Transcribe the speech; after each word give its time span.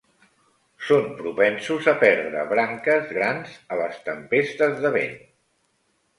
Són 0.85 1.03
propensos 1.19 1.89
a 1.93 1.93
perdre 2.05 2.47
branques 2.55 3.07
grans 3.19 3.53
a 3.75 3.79
les 3.83 4.01
tempestes 4.09 4.83
de 4.89 4.95
vent. 4.99 5.15